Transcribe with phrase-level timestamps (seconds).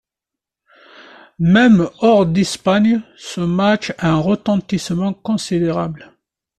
[1.37, 6.11] Même hors d'Espagne, ce match a un retentissement considérable.